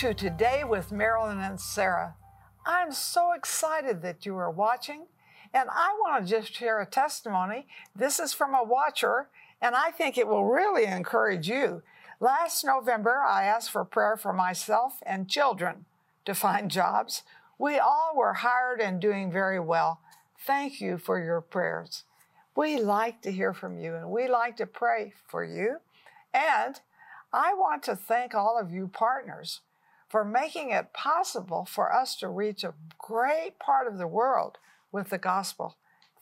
[0.00, 2.14] to Today with Marilyn and Sarah.
[2.64, 5.04] I'm so excited that you are watching,
[5.52, 7.66] and I want to just share a testimony.
[7.94, 9.28] This is from a watcher,
[9.60, 11.82] and I think it will really encourage you.
[12.18, 15.84] Last November, I asked for prayer for myself and children
[16.24, 17.22] to find jobs.
[17.58, 20.00] We all were hired and doing very well.
[20.46, 22.04] Thank you for your prayers.
[22.56, 25.80] We like to hear from you and we like to pray for you.
[26.32, 26.80] And
[27.34, 29.60] I want to thank all of you partners
[30.10, 34.58] for making it possible for us to reach a great part of the world
[34.90, 35.76] with the gospel.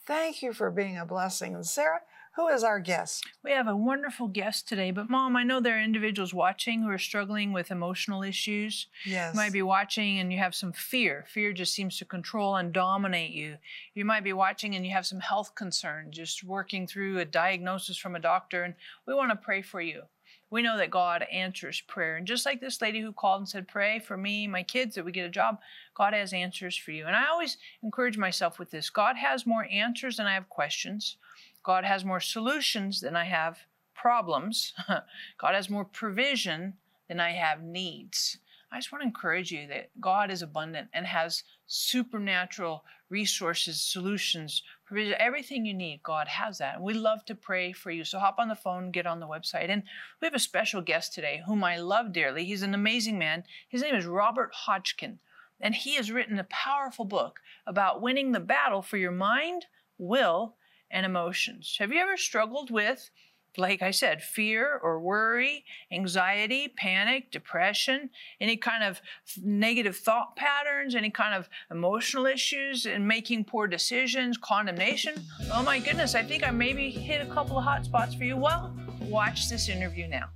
[0.06, 1.55] Thank you for being a blessing.
[1.55, 2.02] And Sarah,
[2.37, 3.27] who is our guest?
[3.42, 6.91] We have a wonderful guest today, but Mom, I know there are individuals watching who
[6.91, 8.88] are struggling with emotional issues.
[9.06, 9.34] Yes.
[9.34, 11.25] You might be watching and you have some fear.
[11.27, 13.56] Fear just seems to control and dominate you.
[13.94, 17.97] You might be watching and you have some health concerns, just working through a diagnosis
[17.97, 18.75] from a doctor, and
[19.06, 20.03] we want to pray for you
[20.50, 22.16] we know that God answers prayer.
[22.16, 25.04] And just like this lady who called and said, Pray for me, my kids, that
[25.04, 25.58] we get a job,
[25.94, 27.06] God has answers for you.
[27.06, 31.16] And I always encourage myself with this God has more answers than I have questions,
[31.62, 33.58] God has more solutions than I have
[33.94, 34.72] problems,
[35.38, 36.74] God has more provision
[37.08, 38.38] than I have needs.
[38.70, 44.62] I just want to encourage you that God is abundant and has supernatural resources, solutions,
[44.84, 46.02] provision, everything you need.
[46.02, 46.77] God has that.
[46.77, 48.05] And we love to pray for you.
[48.05, 49.70] So hop on the phone, get on the website.
[49.70, 49.84] And
[50.20, 52.44] we have a special guest today whom I love dearly.
[52.44, 53.44] He's an amazing man.
[53.69, 55.19] His name is Robert Hotchkin.
[55.60, 59.66] And he has written a powerful book about winning the battle for your mind,
[59.97, 60.56] will,
[60.91, 61.77] and emotions.
[61.78, 63.10] Have you ever struggled with
[63.56, 68.10] like I said, fear or worry, anxiety, panic, depression,
[68.41, 69.00] any kind of
[69.42, 75.14] negative thought patterns, any kind of emotional issues, and making poor decisions, condemnation.
[75.53, 78.37] Oh my goodness, I think I maybe hit a couple of hot spots for you.
[78.37, 80.31] Well, watch this interview now.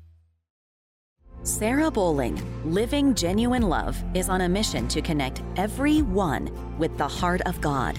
[1.44, 7.40] Sarah Bowling, Living Genuine Love, is on a mission to connect everyone with the heart
[7.42, 7.98] of God.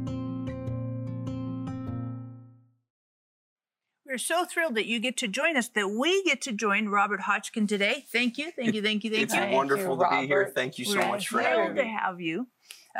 [4.11, 7.21] We're so thrilled that you get to join us, that we get to join Robert
[7.21, 8.03] Hotchkin today.
[8.11, 9.41] Thank you, thank you, thank you, thank it's you.
[9.41, 10.51] It's wonderful you, to be here.
[10.53, 11.97] Thank you so We're much for thrilled having to me.
[11.97, 12.47] have you.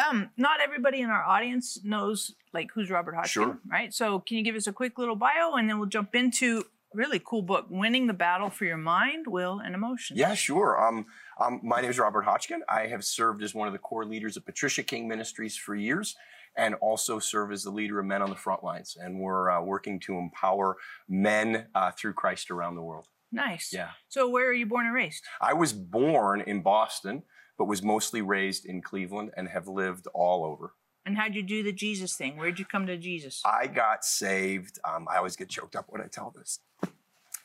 [0.09, 3.59] Um, not everybody in our audience knows like who's Robert Hotchkin, Sure.
[3.69, 3.94] right?
[3.94, 6.63] So can you give us a quick little bio, and then we'll jump into
[6.94, 10.81] really cool book, "Winning the Battle for Your Mind, Will, and Emotions." Yeah, sure.
[10.81, 11.07] Um,
[11.41, 12.59] um, my name is Robert Hotchkin.
[12.69, 16.16] I have served as one of the core leaders of Patricia King Ministries for years
[16.57, 18.97] and also serve as the leader of Men on the Front Lines.
[19.00, 23.07] And we're uh, working to empower men uh, through Christ around the world.
[23.31, 23.72] Nice.
[23.73, 23.91] Yeah.
[24.09, 25.23] So where are you born and raised?
[25.40, 27.23] I was born in Boston,
[27.57, 30.73] but was mostly raised in Cleveland and have lived all over.
[31.06, 32.38] And how'd you do the Jesus thing?
[32.38, 33.41] Where'd you come to Jesus?
[33.45, 34.79] I got saved.
[34.84, 36.59] Um, I always get choked up when I tell this.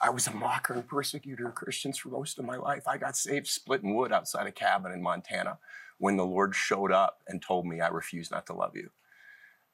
[0.01, 2.87] I was a mocker and persecutor of Christians for most of my life.
[2.87, 5.59] I got saved splitting wood outside a cabin in Montana
[5.99, 8.91] when the Lord showed up and told me, I refuse not to love you.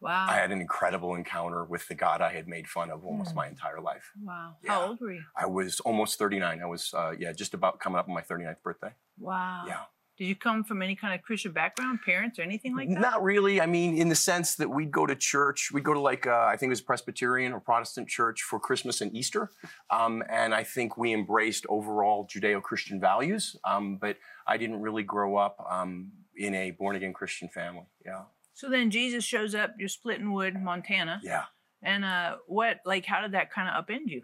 [0.00, 0.26] Wow.
[0.28, 3.36] I had an incredible encounter with the God I had made fun of almost Hmm.
[3.38, 4.10] my entire life.
[4.20, 4.56] wow.
[4.62, 4.72] Yeah.
[4.72, 5.22] How old were you?
[5.36, 6.60] I was almost 39.
[6.60, 8.94] I was, uh, yeah, just about coming up on my 39th birthday.
[9.18, 9.64] Wow.
[9.66, 9.80] Yeah.
[10.22, 13.00] Did you come from any kind of Christian background, parents, or anything like that?
[13.00, 13.60] Not really.
[13.60, 16.44] I mean, in the sense that we'd go to church, we'd go to like, uh,
[16.48, 19.50] I think it was a Presbyterian or Protestant church for Christmas and Easter.
[19.90, 23.56] Um, and I think we embraced overall Judeo Christian values.
[23.64, 24.16] Um, but
[24.46, 27.86] I didn't really grow up um, in a born again Christian family.
[28.06, 28.22] Yeah.
[28.54, 29.74] So then Jesus shows up.
[29.76, 31.20] You're splitting wood, Montana.
[31.24, 31.46] Yeah.
[31.82, 34.22] And uh, what, like, how did that kind of upend you?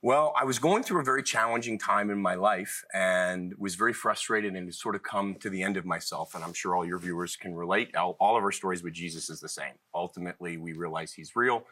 [0.00, 3.92] Well, I was going through a very challenging time in my life and was very
[3.92, 6.36] frustrated and sort of come to the end of myself.
[6.36, 7.96] And I'm sure all your viewers can relate.
[7.96, 9.72] All, all of our stories with Jesus is the same.
[9.92, 11.64] Ultimately, we realize he's real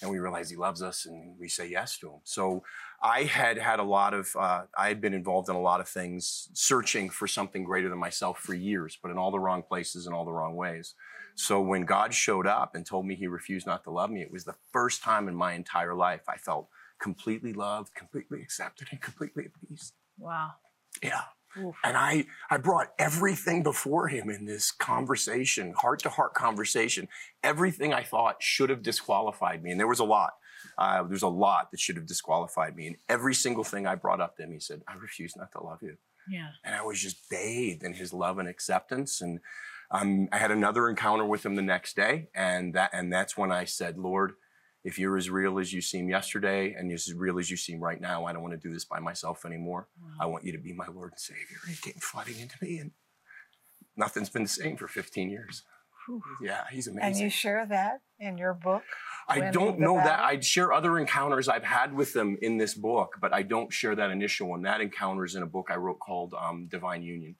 [0.00, 2.20] and we realize he loves us and we say yes to him.
[2.22, 2.62] So
[3.02, 5.88] I had had a lot of, uh, I had been involved in a lot of
[5.88, 10.06] things, searching for something greater than myself for years, but in all the wrong places
[10.06, 10.94] and all the wrong ways.
[11.34, 14.30] So when God showed up and told me he refused not to love me, it
[14.30, 16.68] was the first time in my entire life I felt
[17.04, 19.92] completely loved, completely accepted, and completely at peace.
[20.18, 20.52] Wow.
[21.02, 21.20] Yeah.
[21.58, 21.76] Oof.
[21.84, 27.08] And I, I brought everything before him in this conversation, heart to heart conversation,
[27.42, 29.70] everything I thought should have disqualified me.
[29.70, 30.32] And there was a lot.
[30.78, 32.86] Uh, there's a lot that should have disqualified me.
[32.86, 35.62] And every single thing I brought up to him, he said, I refuse not to
[35.62, 35.98] love you.
[36.26, 36.52] Yeah.
[36.64, 39.20] And I was just bathed in his love and acceptance.
[39.20, 39.40] And
[39.90, 42.28] um, I had another encounter with him the next day.
[42.34, 44.32] And that, and that's when I said, Lord,
[44.84, 48.00] if you're as real as you seem yesterday and as real as you seem right
[48.00, 49.88] now, I don't want to do this by myself anymore.
[50.20, 51.58] I want you to be my Lord and Savior.
[51.66, 52.90] And he came flooding into me, and
[53.96, 55.62] nothing's been the same for 15 years.
[56.42, 57.02] Yeah, he's amazing.
[57.08, 58.82] And you share that in your book?
[59.26, 60.20] I don't know that.
[60.20, 63.94] I'd share other encounters I've had with them in this book, but I don't share
[63.94, 64.62] that initial one.
[64.62, 67.36] That encounter is in a book I wrote called um, Divine Union.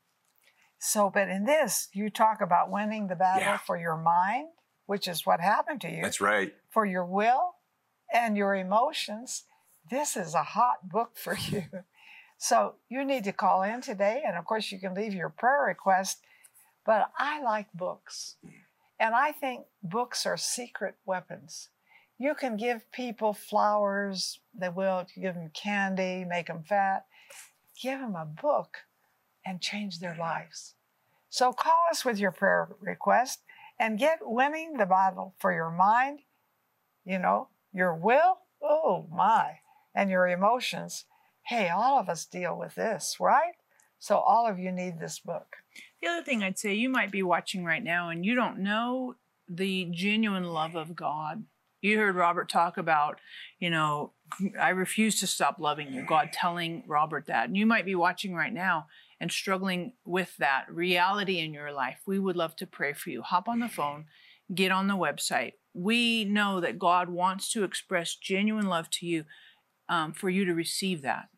[0.78, 3.58] So, but in this, you talk about winning the battle Yeah.
[3.58, 4.48] for your mind,
[4.86, 6.54] which is what happened to you, That's right.
[6.74, 7.54] For your will
[8.12, 9.44] and your emotions.
[9.90, 11.62] This is a hot book for you.
[12.36, 14.22] So, you need to call in today.
[14.26, 16.18] And of course, you can leave your prayer request.
[16.84, 18.36] But I like books.
[18.98, 21.68] And I think books are secret weapons.
[22.18, 25.06] You can give people flowers, they will.
[25.14, 27.06] Give them candy, make them fat.
[27.80, 28.78] Give them a book
[29.46, 30.74] and change their lives.
[31.28, 33.40] So call us with your prayer request
[33.78, 36.20] and get winning the battle for your mind,
[37.04, 39.58] you know, your will, oh my,
[39.94, 41.04] and your emotions.
[41.42, 43.54] Hey, all of us deal with this, right?
[43.98, 45.56] So all of you need this book.
[46.00, 49.16] The other thing I'd say, you might be watching right now and you don't know
[49.48, 51.44] the genuine love of God.
[51.80, 53.20] You heard Robert talk about,
[53.58, 54.12] you know,
[54.58, 57.48] I refuse to stop loving you, God telling Robert that.
[57.48, 58.86] And you might be watching right now
[59.20, 62.00] and struggling with that reality in your life.
[62.06, 63.22] We would love to pray for you.
[63.22, 64.06] Hop on the phone,
[64.54, 65.52] get on the website.
[65.74, 69.24] We know that God wants to express genuine love to you
[69.88, 71.28] um, for you to receive that.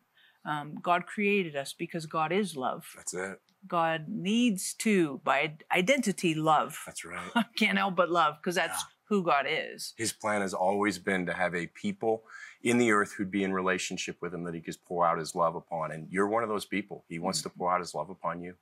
[0.45, 2.85] Um, God created us because God is love.
[2.95, 3.39] That's it.
[3.67, 6.79] God needs to, by identity, love.
[6.85, 7.19] That's right.
[7.57, 8.85] Can't help but love because that's Yeah.
[9.09, 9.93] who God is.
[9.97, 12.23] His plan has always been to have a people
[12.63, 15.35] in the earth who'd be in relationship with him that he could pour out his
[15.35, 15.91] love upon.
[15.91, 17.03] And you're one of those people.
[17.09, 18.53] He wants to pour out his love upon you.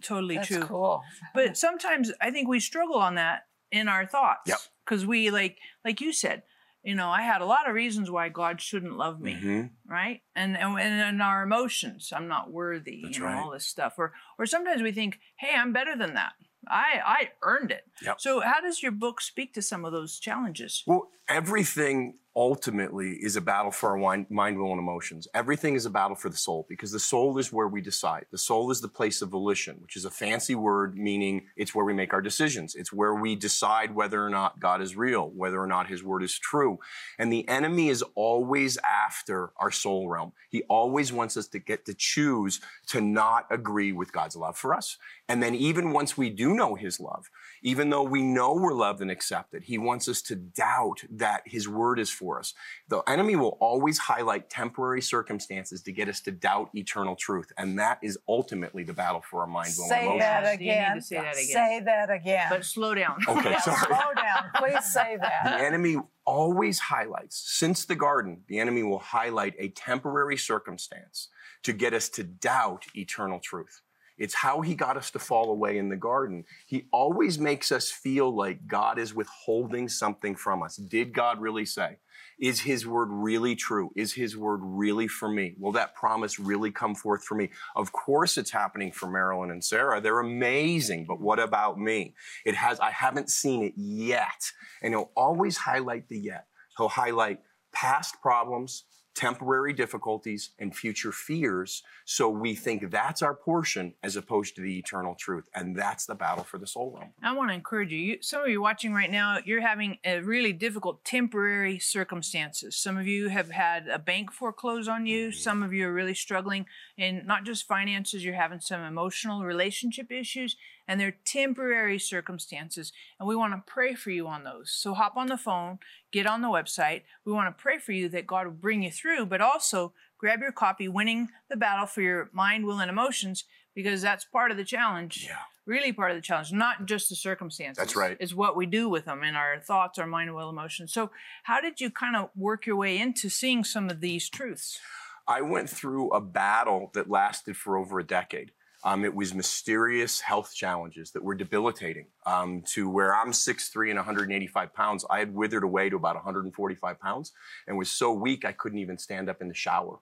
[0.00, 0.62] Totally That's true.
[0.62, 1.02] cool.
[1.34, 4.42] But sometimes I think we struggle on that in our thoughts.
[4.46, 4.58] Yep.
[4.84, 6.42] Because we like, like you said,
[6.84, 9.70] you know, I had a lot of reasons why God shouldn't love me, Mhm.
[9.86, 10.20] right?
[10.36, 13.38] And and and in our emotions, I'm not worthy, That's you know, right.
[13.42, 13.94] all this stuff.
[13.98, 16.32] Or or sometimes we think, hey, I'm better than that.
[16.68, 17.84] I I earned it.
[18.02, 18.20] Yep.
[18.20, 20.82] So how does your book speak to some of those challenges?
[20.86, 25.28] Well, everything ultimately is a battle for our mind, will, and emotions.
[25.34, 28.26] Everything is a battle for the soul because the soul is where we decide.
[28.30, 31.84] The soul is the place of volition, which is a fancy word meaning it's where
[31.84, 32.74] we make our decisions.
[32.74, 36.22] It's where we decide whether or not God is real, whether or not his word
[36.22, 36.78] is true.
[37.18, 40.32] And the enemy is always after our soul realm.
[40.48, 44.74] He always wants us to get to choose to not agree with God's love for
[44.74, 44.96] us.
[45.28, 47.30] And then even once we do know his love,
[47.62, 51.68] even though we know we're loved and accepted, he wants us to doubt that his
[51.68, 52.54] word is for us.
[52.88, 57.52] The enemy will always highlight temporary circumstances to get us to doubt eternal truth.
[57.56, 60.20] And that is ultimately the battle for our mind, will, and Say emotions.
[60.20, 60.96] that Yes, you need again.
[60.96, 61.46] to say that again.
[61.46, 62.46] Say that again.
[62.50, 63.18] But slow down.
[63.28, 63.78] Okay, Yeah, sorry.
[63.86, 64.50] slow down.
[64.56, 65.40] Please say that.
[65.44, 71.28] The enemy always highlights, since the garden, the enemy will highlight a temporary circumstance
[71.62, 73.82] to get us to doubt eternal truth.
[74.18, 76.44] It's how he got us to fall away in the garden.
[76.66, 80.76] He always makes us feel like God is withholding something from us.
[80.76, 81.98] Did God really say?
[82.38, 83.90] Is his word really true?
[83.94, 85.54] Is his word really for me?
[85.58, 87.50] Will that promise really come forth for me?
[87.76, 90.00] Of course it's happening for Marilyn and Sarah.
[90.00, 92.14] They're amazing, but what about me?
[92.44, 94.50] It has, I haven't seen it yet.
[94.82, 96.46] And he'll always highlight the yet.
[96.76, 97.40] He'll highlight
[97.72, 101.82] past problems, temporary difficulties, and future fears.
[102.04, 105.48] So we think that's our portion as opposed to the eternal truth.
[105.54, 107.10] And that's the battle for the soul realm.
[107.22, 107.98] I want to encourage you.
[107.98, 108.18] you.
[108.22, 112.76] Some of you watching right now, you're having a really difficult temporary circumstances.
[112.76, 115.28] Some of you have had a bank foreclose on you.
[115.28, 115.38] Mm-hmm.
[115.38, 116.66] Some of you are really struggling
[116.96, 120.56] in not just finances, you're having some emotional relationship issues,
[120.92, 122.92] and they're temporary circumstances.
[123.18, 124.70] And we want to pray for you on those.
[124.70, 125.78] So hop on the phone,
[126.12, 127.00] get on the website.
[127.24, 130.40] We want to pray for you that God will bring you through, but also grab
[130.42, 133.44] your copy, Winning the Battle for Your Mind, Will, and Emotions,
[133.74, 135.38] because that's part of the challenge Yeah.
[135.64, 137.78] really part of the challenge, not just the circumstances.
[137.78, 138.18] That's right.
[138.20, 140.92] It's what we do with them in our thoughts, our mind, will, emotions.
[140.92, 141.10] So,
[141.44, 144.78] how did you kind of work your way into seeing some of these truths?
[145.26, 148.52] I went through a battle that lasted for over a decade.
[148.84, 153.96] Um, it was mysterious health challenges that were debilitating um, to where I'm 6'3 and
[153.96, 155.04] 185 pounds.
[155.08, 157.32] I had withered away to about 145 pounds
[157.66, 159.98] and was so weak I couldn't even stand up in the shower.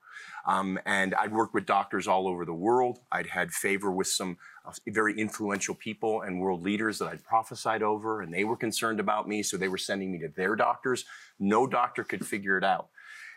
[0.47, 3.01] Um, and I'd worked with doctors all over the world.
[3.13, 7.83] I'd had favor with some uh, very influential people and world leaders that I'd prophesied
[7.83, 9.43] over, and they were concerned about me.
[9.43, 11.05] So they were sending me to their doctors.
[11.39, 12.89] No doctor could figure it out.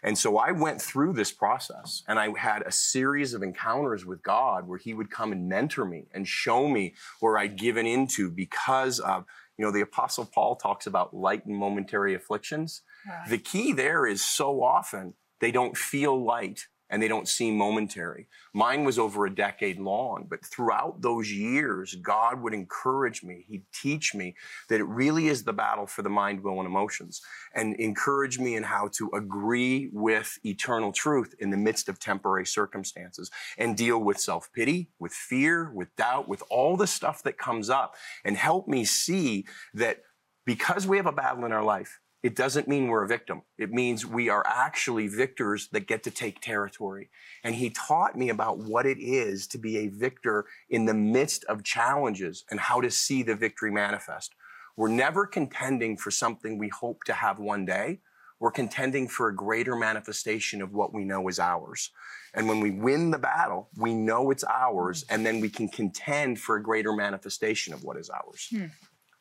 [0.04, 4.22] And so I went through this process and I had a series of encounters with
[4.22, 8.30] God where he would come and mentor me and show me where I'd given into
[8.30, 9.26] because of,
[9.58, 12.82] you know, the apostle Paul talks about light and momentary afflictions.
[13.08, 13.30] Right.
[13.30, 18.28] The key there is so often they don't feel light and they don't seem momentary.
[18.54, 23.46] Mine was over a decade long, but throughout those years, God would encourage me.
[23.48, 24.36] He'd teach me
[24.70, 27.20] that it really is the battle for the mind, will, and emotions,
[27.56, 32.46] and encourage me in how to agree with eternal truth in the midst of temporary
[32.46, 37.40] circumstances and deal with self pity, with fear, with doubt, with all the stuff that
[37.40, 40.04] comes up, and help me see that
[40.46, 43.42] because we have a battle in our life, it doesn't mean we're a victim.
[43.58, 47.10] It means we are actually victors that get to take territory.
[47.44, 51.44] And he taught me about what it is to be a victor in the midst
[51.46, 54.36] of challenges and how to see the victory manifest.
[54.78, 58.00] We're never contending for something we hope to have one day.
[58.40, 61.92] We're contending for a greater manifestation of what we know is ours.
[62.34, 66.40] And when we win the battle, we know it's ours, and then we can contend
[66.40, 68.48] for a greater manifestation of what is ours.
[68.50, 68.66] Hmm.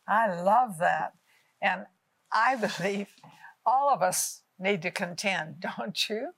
[0.08, 1.12] I love that.
[1.60, 1.86] And
[2.32, 3.08] I believe
[3.64, 6.30] all of us need to contend, don't you?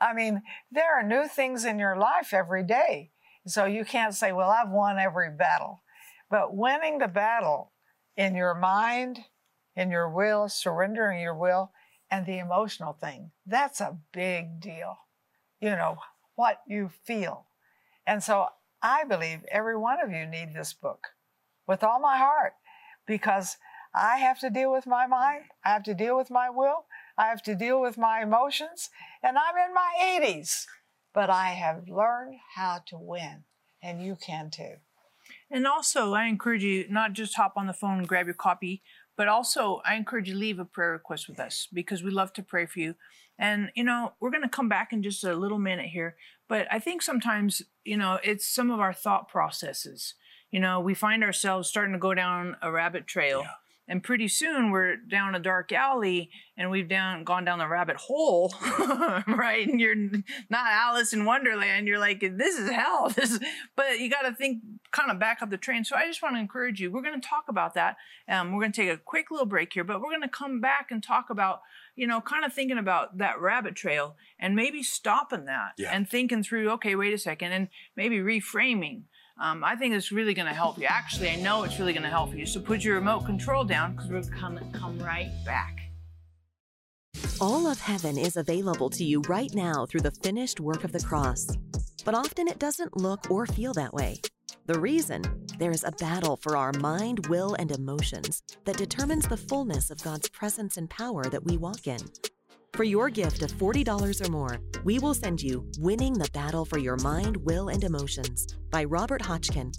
[0.00, 3.10] I mean, there are new things in your life every day.
[3.46, 5.82] So you can't say, well, I've won every battle.
[6.30, 7.72] But winning the battle
[8.16, 9.20] in your mind,
[9.76, 11.72] in your will, surrendering your will,
[12.10, 14.98] and the emotional thing, that's a big deal.
[15.60, 15.98] You know,
[16.34, 17.46] what you feel.
[18.06, 18.48] And so
[18.82, 21.08] I believe every one of you need this book
[21.66, 22.54] with all my heart
[23.06, 23.56] because
[23.94, 25.44] I have to deal with my mind.
[25.64, 26.86] I have to deal with my will.
[27.18, 28.88] I have to deal with my emotions.
[29.22, 30.64] And I'm in my 80s,
[31.12, 33.44] but I have learned how to win.
[33.82, 34.76] And you can too.
[35.50, 38.82] And also, I encourage you not just hop on the phone and grab your copy,
[39.16, 42.42] but also I encourage you leave a prayer request with us because we love to
[42.42, 42.94] pray for you.
[43.38, 46.16] And you know, we're going to come back in just a little minute here,
[46.48, 50.14] but I think sometimes, you know, it's some of our thought processes.
[50.50, 53.40] You know, we find ourselves starting to go down a rabbit trail.
[53.40, 53.52] Yeah
[53.92, 57.96] and pretty soon we're down a dark alley and we've down gone down the rabbit
[57.96, 58.50] hole
[59.26, 59.68] right?
[59.68, 59.94] And you're
[60.48, 61.86] not alice in wonderland.
[61.86, 63.12] You're like this is hell.
[63.22, 63.40] This is,
[63.76, 65.84] but you got to think kind of back up the train.
[65.84, 67.96] So i just want to encourage you we're going to talk about that.
[68.26, 70.62] Um, we're going to take a quick little break here but we're going to come
[70.62, 71.60] back and talk about
[71.94, 75.90] you know kind of thinking about that rabbit trail and maybe stopping that yeah.
[75.92, 79.02] and thinking through okay wait a second and maybe reframing
[79.42, 80.86] um, I think it's really going to help you.
[80.88, 82.46] Actually, I know it's really going to help you.
[82.46, 85.80] So put your remote control down because we're going to come right back.
[87.40, 91.00] All of heaven is available to you right now through the finished work of the
[91.00, 91.48] cross.
[92.04, 94.20] But often it doesn't look or feel that way.
[94.66, 95.22] The reason?
[95.58, 100.02] There is a battle for our mind, will, and emotions that determines the fullness of
[100.04, 101.98] God's presence and power that we walk in.
[102.74, 106.78] For your gift of $40 or more, we will send you Winning the Battle for
[106.78, 109.76] Your Mind, Will, and Emotions by Robert Hotchkin.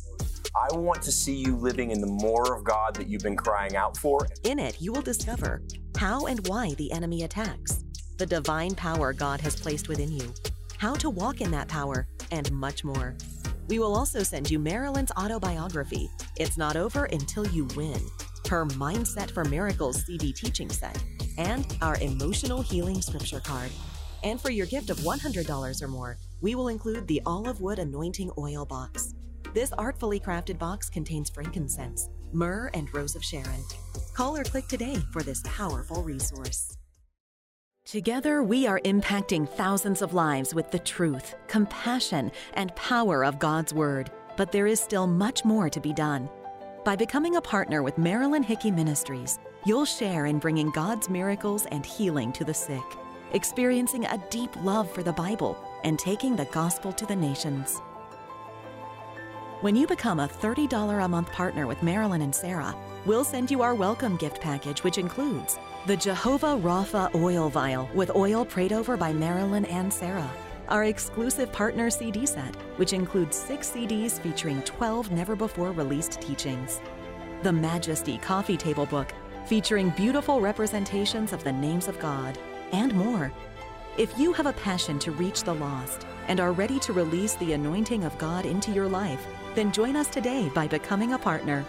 [0.56, 3.76] I want to see you living in the more of God that you've been crying
[3.76, 4.28] out for.
[4.44, 5.64] In it, you will discover
[5.98, 7.84] how and why the enemy attacks,
[8.20, 10.32] the divine power God has placed within you,
[10.78, 13.16] how to walk in that power, and much more.
[13.70, 18.00] We will also send you Marilyn's autobiography, It's Not Over Until You Win,
[18.52, 21.04] her Mindset for Miracles CD teaching set
[21.38, 23.72] and our emotional healing scripture card.
[24.24, 28.32] And for your gift of $100 or more, we will include the olive wood anointing
[28.38, 29.13] oil box.
[29.54, 33.63] This artfully crafted box contains frankincense, myrrh, and rose of Sharon.
[34.13, 36.78] Call or click today for this powerful resource.
[37.86, 43.74] Together, we are impacting thousands of lives with the truth, compassion, and power of God's
[43.74, 44.10] Word.
[44.38, 46.30] But there is still much more to be done.
[46.86, 51.86] By becoming a partner with Marilyn Hickey Ministries, You'll share in bringing God's miracles and
[51.86, 52.84] healing to the sick,
[53.32, 57.79] experiencing a deep love for the Bible, and taking the gospel to the nations.
[59.62, 63.62] When you become a $30 a month partner with Marilyn and Sarah, we'll send you
[63.62, 68.98] our welcome gift package, which includes the Jehovah Rapha oil vial with oil prayed over
[68.98, 70.29] by Marilyn and Sarah,
[70.67, 76.82] our exclusive partner CD set, which includes six CDs featuring 12 never before released teachings,
[77.43, 79.13] the Majesty coffee table book
[79.46, 82.38] featuring beautiful representations of the names of God
[82.72, 83.32] and more.
[83.98, 87.54] If you have a passion to reach the lost and are ready to release the
[87.54, 91.64] anointing of God into your life, then join us today by becoming a partner.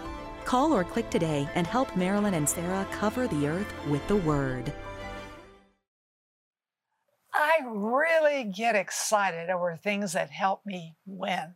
[0.45, 4.71] Call or click today and help Marilyn and Sarah cover the earth with the Word.
[7.33, 11.55] I really get excited over things that help me win.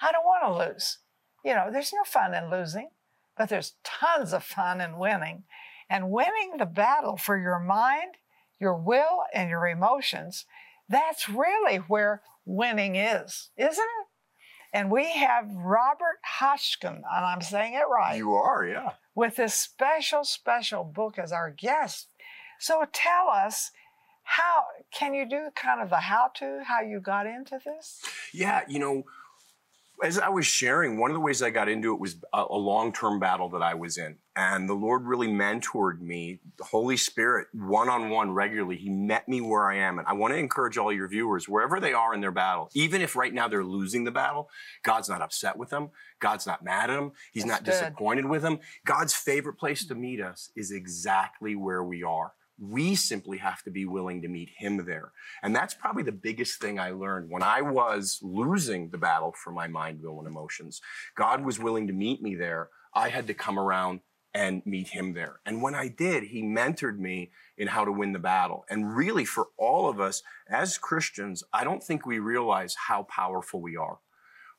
[0.00, 0.98] I don't want to lose.
[1.44, 2.90] You know, there's no fun in losing,
[3.36, 5.44] but there's tons of fun in winning.
[5.88, 8.16] And winning the battle for your mind,
[8.58, 10.46] your will, and your emotions,
[10.88, 14.06] that's really where winning is, isn't it?
[14.72, 18.92] And we have Robert Hotchkin, and I'm saying it right, You are, yeah.
[19.14, 22.08] with this special, special book as our guest.
[22.58, 23.70] So tell us
[24.24, 28.02] how can you do kind of the how to, how you got into this?
[28.32, 29.04] Yeah, you know,
[30.02, 32.56] as I was sharing, one of the ways I got into it was a, a
[32.56, 34.16] long term battle that I was in.
[34.36, 38.76] And the Lord really mentored me, the Holy Spirit, one on one regularly.
[38.76, 39.98] He met me where I am.
[39.98, 43.00] And I want to encourage all your viewers, wherever they are in their battle, even
[43.00, 44.50] if right now they're losing the battle,
[44.82, 45.90] God's not upset with them.
[46.18, 47.12] God's not mad at them.
[47.32, 47.70] He's That's not good.
[47.70, 48.58] disappointed with them.
[48.84, 52.32] God's favorite place to meet us is exactly where we are.
[52.58, 55.12] We simply have to be willing to meet him there.
[55.42, 59.50] And that's probably the biggest thing I learned when I was losing the battle for
[59.50, 60.80] my mind, will, and emotions.
[61.16, 62.68] God was willing to meet me there.
[62.94, 64.00] I had to come around
[64.34, 65.40] and meet him there.
[65.46, 68.64] And when I did, he mentored me in how to win the battle.
[68.68, 73.60] And really, for all of us as Christians, I don't think we realize how powerful
[73.60, 73.98] we are.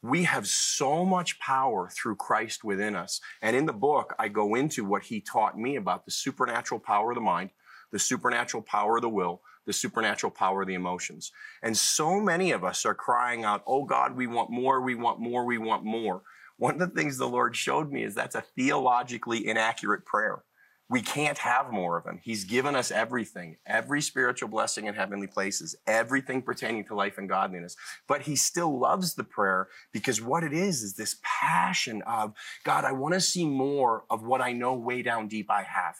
[0.02, 3.20] We have so much power through Christ within us.
[3.42, 7.12] And in the book, I go into what he taught me about the supernatural power
[7.12, 7.50] of the mind,
[7.96, 11.32] the supernatural power of the will, the supernatural power of the emotions.
[11.64, 15.22] And so many of us are crying out, Oh God, we want more, we want
[15.22, 16.22] more, we want more.
[16.58, 20.44] One of the things the Lord showed me is that's a theologically inaccurate prayer.
[20.90, 22.20] We can't have more of him.
[22.22, 27.30] He's given us everything, every spiritual blessing in heavenly places, everything pertaining to life and
[27.30, 27.78] godliness.
[28.10, 32.34] But he still loves the prayer because what it is is this passion of,
[32.65, 35.96] God, I want to see more of what I know way down deep I have.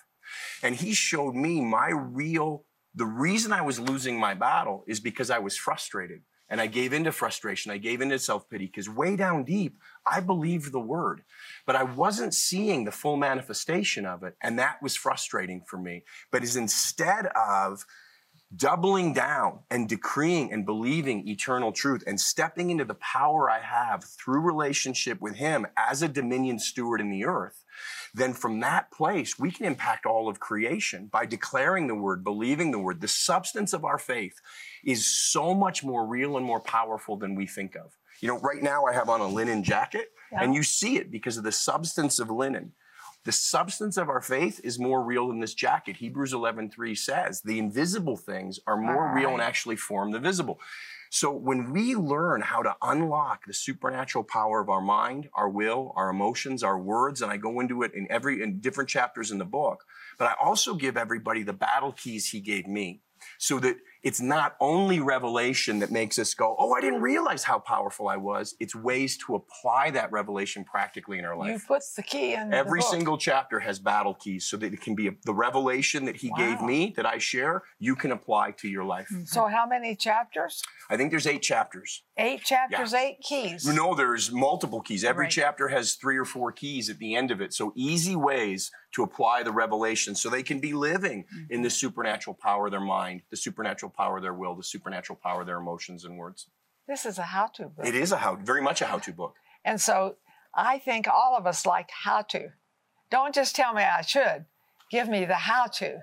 [0.64, 5.30] And he showed me my real, the reason I was losing my battle is because
[5.30, 6.22] I was frustrated.
[6.48, 7.72] And I gave into frustration.
[7.72, 11.24] I gave into self pity because way down deep, I believed the word,
[11.66, 14.36] but I wasn't seeing the full manifestation of it.
[14.42, 16.04] And that was frustrating for me.
[16.32, 17.84] But is instead of
[18.56, 24.04] doubling down and decreeing and believing eternal truth and stepping into the power I have
[24.04, 27.64] through relationship with Him as a dominion steward in the earth,
[28.14, 32.72] then from that place, we can impact all of creation by declaring the word, believing
[32.72, 33.02] the word.
[33.02, 34.36] The substance of our faith
[34.84, 37.92] is so much more real and more powerful than we think of.
[38.22, 40.44] You know, right now I have on a linen jacket, Yeah.
[40.44, 42.74] and you see it because of the substance of linen.
[43.26, 45.98] The substance of our faith is more real than this jacket.
[45.98, 50.62] Hebrews 11:3 says, "The invisible things are more real and actually form the visible."
[51.10, 55.92] So when we learn how to unlock the supernatural power of our mind, our will,
[55.96, 59.40] our emotions, our words, and I go into it in every in different chapters in
[59.40, 59.86] the book,
[60.20, 63.02] but I also give everybody the battle keys he gave me
[63.40, 67.58] so that it's not only revelation that makes us go, "Oh, I didn't realize how
[67.58, 71.52] powerful I was." It's ways to apply that revelation practically in our life.
[71.52, 74.94] You put the key in Every single chapter has battle keys so that it can
[74.94, 78.70] be a, the revelation that he gave me that I share, you can apply to
[78.70, 79.08] your life.
[79.12, 79.26] Mm-hmm.
[79.26, 80.62] So how many chapters?
[80.90, 82.04] I think there's eight chapters.
[82.18, 83.66] Eight chapters, eight keys.
[83.66, 85.04] No, there's multiple keys.
[85.04, 85.32] Every Right.
[85.32, 87.54] chapter has three or four keys at the end of it.
[87.54, 91.54] So easy ways to apply the revelation so they can be living mm-hmm.
[91.54, 95.20] in the supernatural power of their mind, the supernatural power of their will, the supernatural
[95.22, 96.48] power of their emotions and words.
[96.88, 97.86] This is a how-to book.
[97.86, 99.36] It is a how, very much a how-to book.
[99.64, 100.16] And so
[100.54, 102.50] I think all of us like how to.
[103.10, 104.46] Don't just tell me I should,
[104.92, 106.00] give me the how to.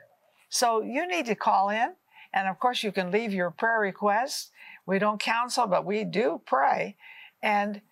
[0.49, 1.93] So you need to call in.
[2.35, 4.51] And of course, you can leave your prayer requests.
[4.87, 6.97] We don't counsel, but we do pray.
[7.43, 7.83] And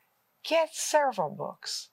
[0.42, 1.88] get several books.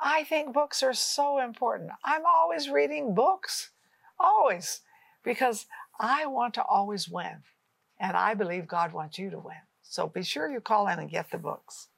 [0.00, 1.90] I think books are so important.
[2.04, 3.70] I'm always reading books,
[4.18, 4.80] always,
[5.22, 5.66] because
[6.02, 7.42] I want to always win.
[8.00, 9.56] And I believe God wants you to win.
[9.82, 11.88] So be sure you call in and get the books.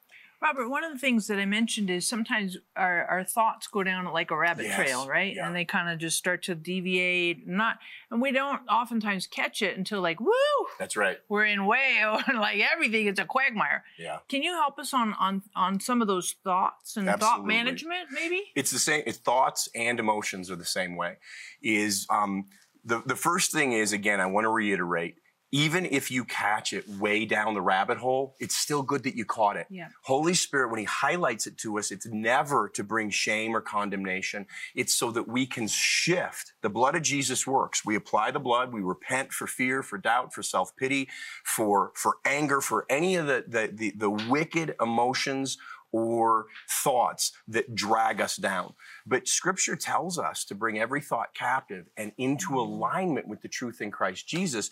[0.43, 4.05] Robert, one of the things that I mentioned is sometimes our, our thoughts go down
[4.13, 5.35] like a rabbit Yes, trail, right?
[5.35, 5.47] yeah.
[5.47, 7.79] And they kind of just start to deviate, not,
[8.11, 10.33] and we don't oftentimes catch it until like, woo,
[10.79, 11.17] That's right.
[11.31, 12.03] we're in way,
[12.35, 13.85] like everything is a quagmire.
[13.99, 14.19] Yeah.
[14.29, 18.43] Can you help us on on on some of those thoughts and thought management, maybe?
[18.55, 21.15] it's the same it's thoughts and emotions are the same way
[21.63, 22.45] is um,
[22.85, 25.17] the, the first thing is again i want to reiterate
[25.55, 29.25] even if you catch it way down the rabbit hole, it's still good that you
[29.25, 29.69] caught it.
[29.71, 29.87] Yeah.
[30.03, 34.47] Holy Spirit, when He highlights it to us, it's never to bring shame or condemnation.
[34.75, 36.55] It's so that we can shift.
[36.63, 37.85] The blood of Jesus works.
[37.85, 41.09] We apply the blood, we repent for fear, for doubt, for self-pity,
[41.45, 45.57] for, for anger, for any of the, the, the, the wicked emotions
[45.95, 48.75] or thoughts that drag us down.
[49.07, 52.57] But scripture tells us to bring every thought captive and into mm-hmm.
[52.57, 54.71] alignment with the truth in Christ Jesus.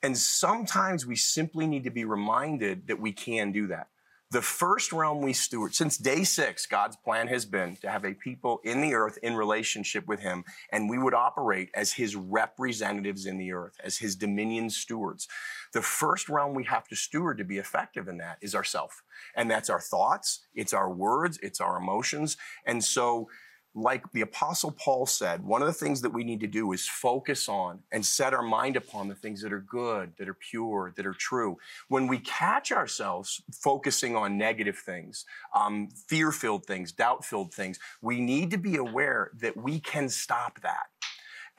[0.00, 3.88] And sometimes we simply need to be reminded that we can do that.
[4.32, 8.14] The first realm we steward, since day six, God's plan has been to have a
[8.14, 13.26] people in the earth in relationship with Him, and we would operate as His representatives
[13.26, 15.26] in the earth, as His dominion stewards.
[15.72, 19.02] The first realm we have to steward to be effective in that is ourself.
[19.36, 22.36] And that's our thoughts, it's our words, it's our emotions.
[22.66, 23.28] And so
[23.74, 26.88] like the apostle Paul said, one of the things that we need to do is
[26.88, 30.92] focus on and set our mind upon the things that are good, that are pure,
[30.96, 31.56] that are true.
[31.88, 37.78] When we catch ourselves focusing on negative things, um, fear filled things, doubt filled things,
[38.02, 40.86] we need to be aware that we can stop that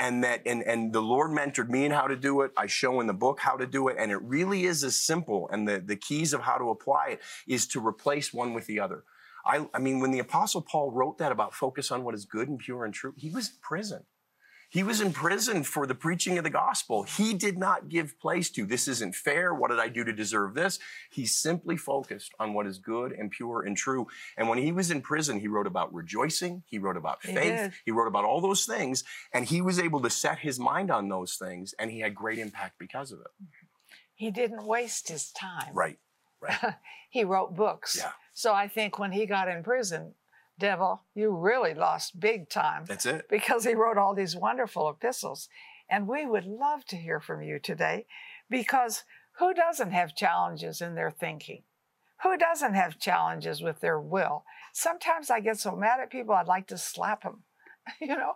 [0.01, 2.51] and that and and the lord mentored me in how to do it.
[2.57, 3.97] I show in the book how to do it.
[3.99, 7.21] And it really is as simple and the, the keys of how to apply it
[7.47, 9.03] is to replace one with the other.
[9.45, 12.49] I, I mean, when the Apostle Paul wrote that about focus on what is good
[12.49, 14.03] and pure and true, he was in prison.
[14.71, 17.03] He was in prison for the preaching of the gospel.
[17.03, 19.53] He did not give place to this isn't fair.
[19.53, 20.79] What did I do to deserve this?
[21.09, 24.07] He simply focused on what is good and pure and true.
[24.37, 26.63] And when he was in prison, he wrote about rejoicing.
[26.67, 27.73] He wrote about faith.
[27.83, 29.03] He wrote about all those things.
[29.33, 31.75] And he was able to set his mind on those things.
[31.77, 33.27] And he had great impact because of it.
[34.15, 35.73] He didn't waste his time.
[35.73, 35.99] Right.
[36.39, 36.75] Right.
[37.09, 37.97] he wrote books.
[37.99, 38.11] Yeah.
[38.33, 40.13] So I think when he got in prison,
[40.61, 43.27] devil, you really lost big time That's it.
[43.29, 45.49] because he wrote all these wonderful epistles.
[45.89, 48.05] And we would love to hear from you today
[48.49, 49.03] because
[49.39, 51.63] who doesn't have challenges in their thinking?
[52.23, 54.45] Who doesn't have challenges with their will?
[54.71, 57.43] Sometimes I get so mad at people, I'd like to slap them,
[57.99, 58.35] you know?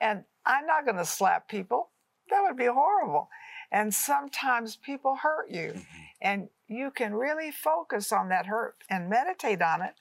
[0.00, 1.90] And I'm not going to slap people.
[2.30, 3.28] That would be horrible.
[3.70, 6.02] And sometimes people hurt you, mm-hmm.
[6.20, 9.94] and you can really focus on that hurt and meditate on it.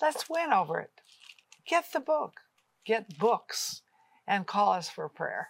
[0.00, 0.93] Let's win over it.
[1.66, 2.40] Get the book,
[2.84, 3.82] get books,
[4.26, 5.48] and call us for prayer.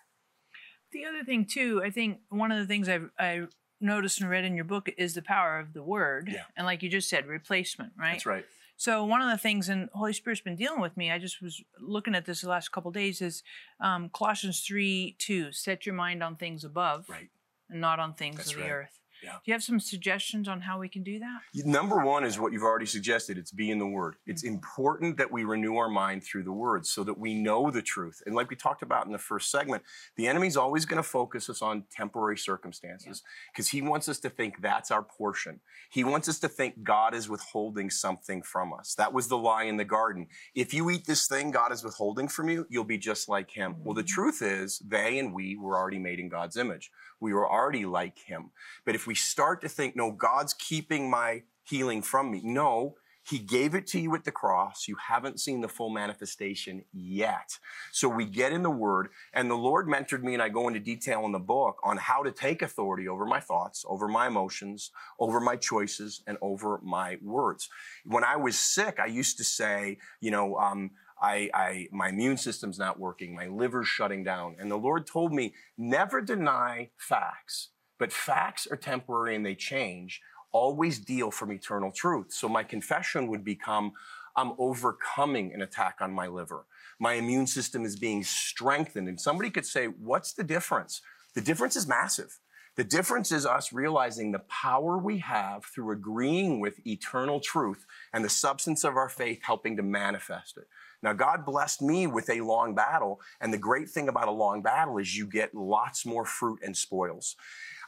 [0.93, 3.43] The other thing too, I think one of the things I've I
[3.81, 6.31] noticed and read in your book is the power of the word.
[6.33, 6.43] Yeah.
[6.57, 8.13] And like you just said, replacement, right?
[8.13, 8.45] That's right.
[8.77, 11.11] So one of the things, and Holy Spirit's been dealing with me.
[11.11, 13.21] I just was looking at this the last couple days.
[13.21, 13.43] Is
[13.81, 15.53] um, Colossians three two.
[15.53, 17.29] Set your mind on things above, Right.
[17.71, 18.71] and not on things That's of the right.
[18.71, 18.99] earth.
[19.23, 19.33] Yeah.
[19.33, 21.65] Do you have some suggestions on how we can do that?
[21.65, 23.39] Number one is what you've already suggested.
[23.39, 24.17] It's be in the Word.
[24.27, 24.55] It's mm-hmm.
[24.55, 28.23] important that we renew our mind through the Word so that we know the truth.
[28.27, 29.83] And like we talked about in the first segment,
[30.17, 33.23] the enemy's always going to focus us on temporary circumstances
[33.53, 35.61] because he wants us to think that's our portion.
[35.91, 38.95] He wants us to think God is withholding something from us.
[38.95, 40.27] That was the lie in the garden.
[40.55, 43.77] If you eat this thing God is withholding from you, you'll be just like him.
[43.85, 44.15] Well, the mm-hmm.
[44.15, 46.91] truth is, they and we were already made in God's image.
[47.21, 48.51] We were already like him.
[48.85, 52.97] But if we start to think, no, God's keeping my healing from me, no,
[53.27, 54.87] he gave it to you at the cross.
[54.87, 57.59] You haven't seen the full manifestation yet.
[57.91, 60.81] So we get in the word, and the Lord mentored me, and I go into
[60.81, 64.91] detail in the book on how to take authority over my thoughts, over my emotions,
[65.19, 67.71] over my choices, and over my words.
[68.05, 72.37] When I was sick, I used to say, you know, um, I, I, my immune
[72.37, 74.57] system's not working, my liver's shutting down.
[74.59, 80.21] And the Lord told me, never deny facts, but facts are temporary and they change.
[80.53, 82.33] Always deal from eternal truth.
[82.33, 83.93] So my confession would become,
[84.37, 86.67] I'm overcoming an attack on my liver.
[86.99, 89.09] My immune system is being strengthened.
[89.09, 91.01] And somebody could say, what's the difference?
[91.35, 92.39] The difference is massive.
[92.77, 98.25] The difference is us realizing the power we have through agreeing with eternal truth and
[98.25, 100.67] the substance of our faith helping to manifest it.
[101.05, 103.21] Now, God blessed me with a long battle.
[103.41, 106.75] And the great thing about a long battle is you get lots more fruit and
[106.75, 107.37] spoils.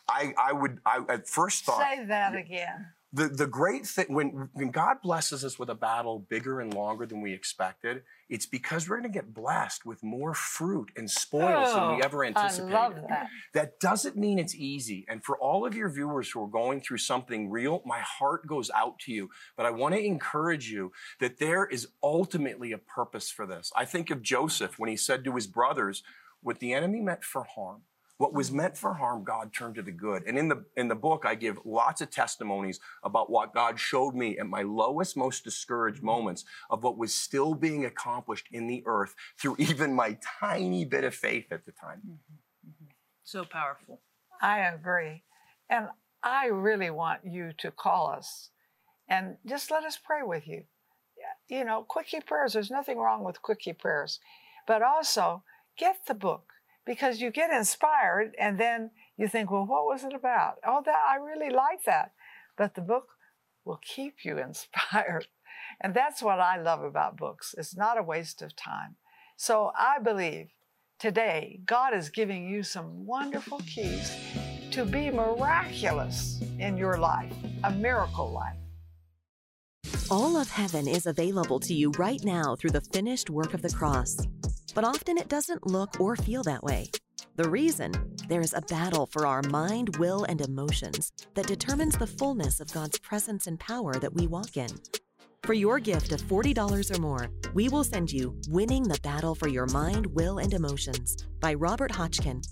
[0.07, 2.87] I, I would, I at first thought, Say that again.
[3.17, 7.07] The, the great thing, when, when God blesses us with a battle bigger and longer
[7.07, 11.73] than we expected, it's because we're going to get blessed with more fruit and spoils
[11.75, 12.75] than we Oh, ever I anticipated.
[12.75, 13.29] love that.
[13.55, 15.07] That doesn't mean it's easy.
[15.09, 18.71] And for all of your viewers who are going through something real, my heart goes
[18.75, 19.31] out to you.
[19.57, 23.73] But I want to encourage you that there is ultimately a purpose for this.
[23.75, 26.03] I think of Joseph when he said to his brothers,
[26.43, 27.83] what the enemy meant for harm,
[28.19, 30.23] what was meant for harm, God turned to the good.
[30.27, 34.15] And in the in the book, I give lots of testimonies about what God showed
[34.15, 36.07] me at my lowest, most discouraged mm-hmm.
[36.07, 41.05] moments of what was still being accomplished in the earth through even my tiny bit
[41.05, 41.99] of faith at the time.
[41.99, 42.69] Mm-hmm.
[42.69, 42.87] Mm-hmm.
[43.25, 44.01] So powerful.
[44.41, 45.23] I agree.
[45.69, 45.89] And
[46.23, 48.51] I really want you to call us
[49.09, 50.65] and just let us pray with you.
[51.49, 54.21] You know, quickie prayers, there's nothing wrong with quickie prayers,
[54.67, 55.43] but also
[55.79, 56.53] get the book
[56.87, 60.55] because you get inspired and then you think, well, what was it about?
[60.66, 62.12] Oh, that I really like that.
[62.57, 63.09] But the book
[63.64, 65.27] will keep you inspired.
[65.81, 67.55] And that's what I love about books.
[67.59, 68.96] It's not a waste of time.
[69.37, 70.49] So I believe
[70.99, 74.16] today God is giving you some wonderful keys
[74.70, 77.33] to be miraculous in your life,
[77.64, 78.57] a miracle life.
[80.11, 83.70] All of heaven is available to you right now through the finished work of the
[83.70, 84.16] cross.
[84.77, 86.91] But often it doesn't look or feel that way.
[87.37, 87.93] The reason?
[88.29, 92.71] There is a battle for our mind, will, and emotions that determines the fullness of
[92.75, 94.69] God's presence and power that we walk in.
[95.45, 99.49] For your gift of $40 or more, we will send you Winning the Battle for
[99.49, 102.47] Your Mind, Will, and Emotions by Robert Hotchkin.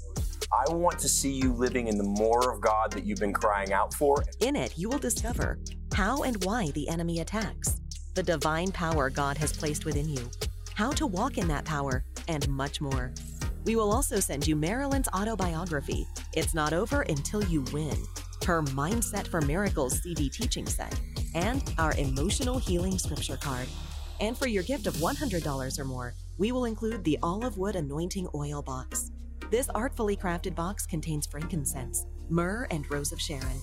[0.50, 3.74] I want to see you living in the more of God that you've been crying
[3.74, 4.24] out for.
[4.40, 5.58] In it, you will discover
[5.92, 7.82] how and why the enemy attacks,
[8.14, 10.30] the divine power God has placed within you,
[10.74, 13.12] how to walk in that power, and much more.
[13.64, 17.96] We will also send you Marilyn's autobiography, It's Not Over Until You Win,
[18.46, 20.98] her Mindset for Miracles CD teaching set,
[21.34, 23.66] and our Emotional Healing Scripture card.
[24.20, 28.28] And for your gift of $100 or more, we will include the olive wood anointing
[28.34, 29.10] oil box.
[29.50, 33.60] This artfully crafted box contains frankincense, myrrh, and rose of Sharon.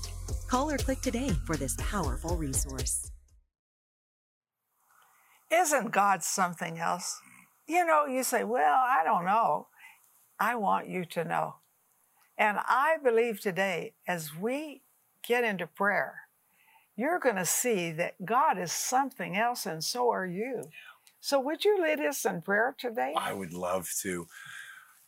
[0.47, 3.11] Call or click today for this powerful resource.
[5.51, 7.19] Isn't God something else?
[7.71, 9.67] You know, you say, well, I don't know.
[10.37, 11.55] I want you to know.
[12.37, 14.81] And I believe today, as we
[15.25, 16.23] get into prayer,
[16.97, 20.63] you're going to see that God is something else, and so are you.
[21.21, 23.13] So, would you lead us in prayer today?
[23.15, 24.27] I would love to.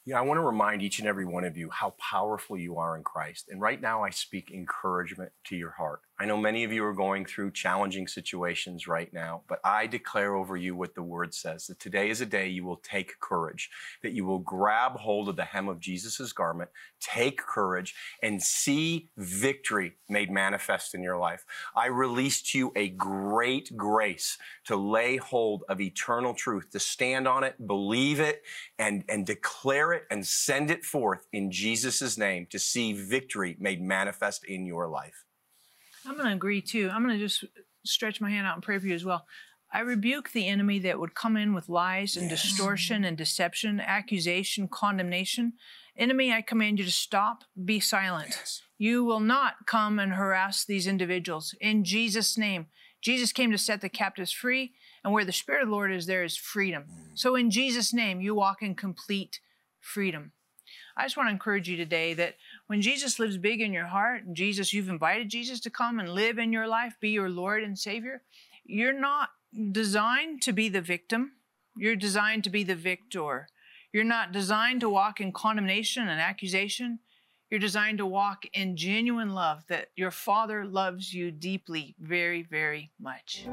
[0.06, 2.96] Yeah, I want to remind each and every one of you how powerful you are
[2.96, 3.50] in Christ.
[3.50, 6.00] And right now, I speak encouragement to your heart.
[6.20, 10.36] I know many of you are going through challenging situations right now, but I declare
[10.36, 13.72] over you what the word says that today is a day you will take courage,
[14.04, 19.10] that you will grab hold of the hem of Jesus' garment, take courage, and see
[19.18, 21.46] victory made manifest in your life.
[21.76, 27.28] I release to you a great grace to lay hold of eternal truth, to stand
[27.28, 28.44] on it, believe it,
[28.78, 33.82] and, and declare it and send it forth in Jesus' name to see victory made
[33.82, 35.26] manifest in your life.
[36.06, 36.90] I'm going to agree too.
[36.92, 37.46] I'm going to just
[37.86, 39.26] stretch my hand out and pray for you as well.
[39.72, 42.44] I rebuke the enemy that would come in with lies and yes.
[42.44, 45.54] distortion and deception, accusation, condemnation.
[45.98, 48.30] Enemy, I command you to stop, be silent.
[48.40, 48.62] Yes.
[48.78, 51.56] You will not come and harass these individuals.
[51.60, 52.68] In Jesus' name,
[53.02, 56.06] Jesus came to set the captives free, and where the Spirit of the Lord is,
[56.06, 56.84] there is freedom.
[56.84, 57.20] Mm.
[57.20, 59.40] So in Jesus' name, you walk in complete
[59.80, 60.32] freedom.
[60.96, 62.36] I just want to encourage you today that
[62.68, 66.38] when Jesus lives big in your heart, Jesus, you've invited Jesus to come and live
[66.38, 68.22] in your life, be your Lord and Savior,
[68.66, 69.30] you're not
[69.72, 71.34] designed to be the victim.
[71.76, 73.48] You're designed to be the victor.
[73.92, 77.00] You're not designed to walk in condemnation and accusation.
[77.50, 82.92] You're designed to walk in genuine love that your Father loves you deeply, very, very
[83.00, 83.48] much.